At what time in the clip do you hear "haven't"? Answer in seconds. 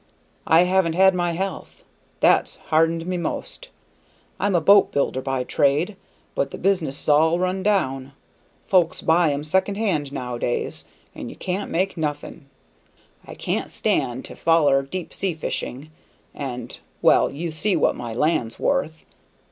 0.63-0.93